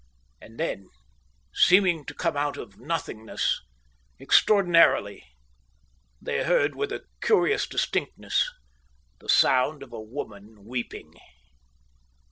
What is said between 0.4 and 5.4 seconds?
And then, seeming to come out of nothingness, extraordinarily,